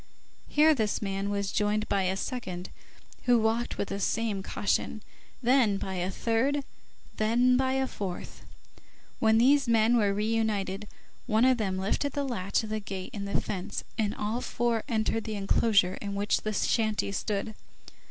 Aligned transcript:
Here 0.47 0.73
this 0.73 0.99
man 0.99 1.29
was 1.29 1.51
joined 1.51 1.87
by 1.87 2.05
a 2.05 2.17
second, 2.17 2.71
who 3.25 3.37
walked 3.37 3.77
with 3.77 3.89
the 3.89 3.99
same 3.99 4.41
caution, 4.41 5.03
then 5.43 5.77
by 5.77 5.93
a 5.93 6.09
third, 6.09 6.63
then 7.17 7.55
by 7.55 7.73
a 7.73 7.85
fourth. 7.85 8.41
When 9.19 9.37
these 9.37 9.67
men 9.67 9.95
were 9.95 10.11
re 10.11 10.25
united, 10.25 10.87
one 11.27 11.45
of 11.45 11.59
them 11.59 11.77
lifted 11.77 12.13
the 12.13 12.25
latch 12.27 12.63
of 12.63 12.71
the 12.71 12.79
gate 12.79 13.11
in 13.13 13.25
the 13.25 13.39
fence, 13.39 13.83
and 13.95 14.15
all 14.15 14.41
four 14.41 14.81
entered 14.87 15.25
the 15.25 15.35
enclosure 15.35 15.99
in 16.01 16.15
which 16.15 16.41
the 16.41 16.53
shanty 16.53 17.11
stood. 17.11 17.53